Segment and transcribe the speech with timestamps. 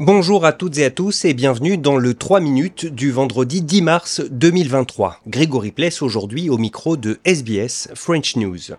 [0.00, 3.82] Bonjour à toutes et à tous et bienvenue dans le 3 minutes du vendredi 10
[3.82, 5.22] mars 2023.
[5.26, 8.76] Grégory Pless aujourd'hui au micro de SBS French News.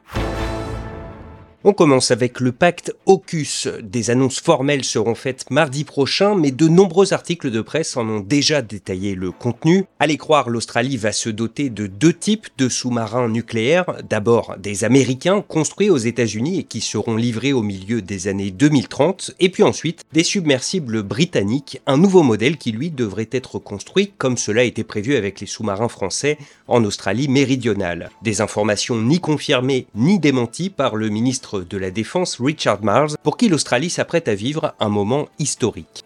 [1.65, 3.67] On commence avec le pacte AUKUS.
[3.83, 8.21] Des annonces formelles seront faites mardi prochain, mais de nombreux articles de presse en ont
[8.21, 9.83] déjà détaillé le contenu.
[9.99, 13.97] Allez croire, l'Australie va se doter de deux types de sous-marins nucléaires.
[14.09, 19.31] D'abord, des Américains construits aux États-Unis et qui seront livrés au milieu des années 2030,
[19.41, 24.37] et puis ensuite des submersibles britanniques, un nouveau modèle qui lui devrait être construit comme
[24.37, 26.37] cela a été prévu avec les sous-marins français
[26.69, 28.11] en Australie méridionale.
[28.21, 33.37] Des informations ni confirmées ni démenties par le ministre de la Défense Richard Mars, pour
[33.37, 36.03] qui l'Australie s'apprête à vivre un moment historique.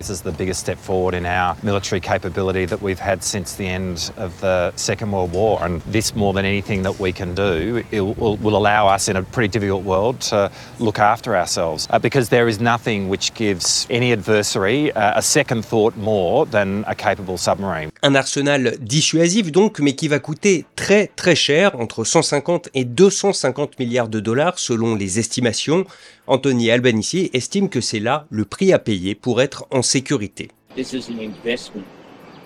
[18.05, 23.79] Un arsenal dissuasif donc, mais qui va coûter très très cher, entre 150 et 250
[23.79, 25.85] milliards de dollars selon les estimations
[26.27, 30.49] Anthony Albanese estime que c'est là le prix à payer pour être en sécurité.
[30.75, 31.85] This is an investment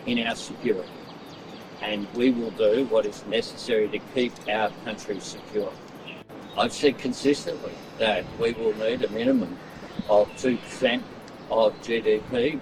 [0.07, 0.91] in our security,
[1.81, 5.71] and we will do what is necessary to keep our country secure.
[6.55, 9.57] I've said consistently that we will need a minimum
[10.07, 10.99] of 2%
[11.49, 11.73] of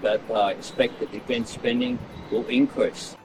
[0.01, 0.93] but I expect
[1.45, 1.97] spending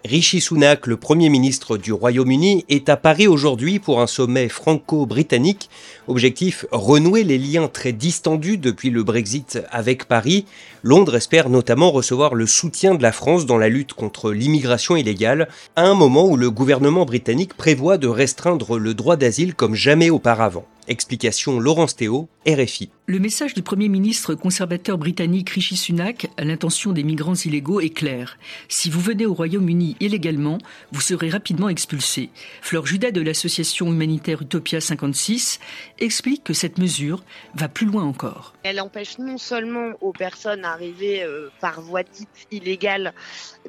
[0.04, 5.70] Rishi Sunak, le Premier ministre du Royaume-Uni, est à Paris aujourd'hui pour un sommet franco-britannique.
[6.06, 10.44] Objectif, renouer les liens très distendus depuis le Brexit avec Paris.
[10.82, 15.48] Londres espère notamment recevoir le soutien de la France dans la lutte contre l'immigration illégale,
[15.76, 20.10] à un moment où le gouvernement britannique prévoit de restreindre le droit d'asile comme jamais
[20.10, 20.66] auparavant.
[20.88, 22.90] Explication Laurence Théo, RFI.
[23.10, 27.90] Le message du Premier ministre conservateur britannique Rishi Sunak à l'intention des migrants illégaux est
[27.90, 28.38] clair.
[28.68, 30.58] Si vous venez au Royaume-Uni illégalement,
[30.92, 32.30] vous serez rapidement expulsé.
[32.62, 35.58] Fleur Judas de l'association humanitaire Utopia 56
[35.98, 37.24] explique que cette mesure
[37.56, 38.54] va plus loin encore.
[38.62, 43.12] Elle empêche non seulement aux personnes arrivées euh, par voie dite illégale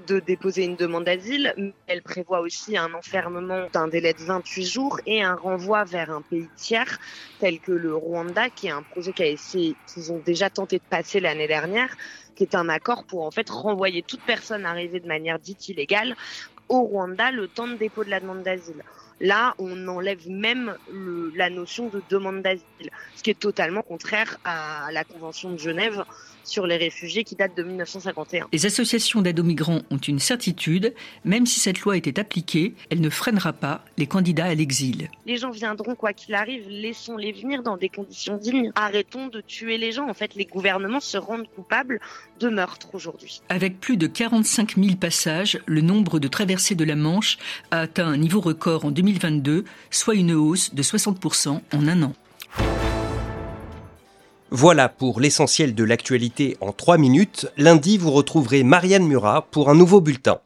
[0.06, 4.66] de déposer une demande d'asile, mais elle prévoit aussi un enfermement d'un délai de 28
[4.66, 7.00] jours et un renvoi vers un pays tiers
[7.40, 11.48] tel que le Rwanda, qui est un projet qu'ils ont déjà tenté de passer l'année
[11.48, 11.96] dernière,
[12.36, 16.16] qui est un accord pour en fait renvoyer toute personne arrivée de manière dite illégale
[16.70, 18.84] au Rwanda le temps de dépôt de la demande d'asile.
[19.22, 20.76] Là, on enlève même
[21.36, 26.04] la notion de demande d'asile, ce qui est totalement contraire à la Convention de Genève
[26.44, 28.48] sur les réfugiés qui date de 1951.
[28.52, 33.00] Les associations d'aide aux migrants ont une certitude, même si cette loi était appliquée, elle
[33.00, 35.08] ne freinera pas les candidats à l'exil.
[35.28, 38.72] Les gens viendront quoi qu'il arrive, laissons-les venir dans des conditions dignes.
[38.74, 40.10] Arrêtons de tuer les gens.
[40.10, 42.00] En fait, les gouvernements se rendent coupables
[42.40, 43.42] de meurtres aujourd'hui.
[43.50, 47.38] Avec plus de 45 000 passages, le nombre de traversées de la Manche
[47.70, 52.04] a atteint un niveau record en 2000 2022, soit une hausse de 60% en un
[52.04, 52.14] an.
[54.54, 57.48] Voilà pour l'essentiel de l'actualité en 3 minutes.
[57.58, 60.40] Lundi, vous retrouverez Marianne Murat pour un nouveau bulletin.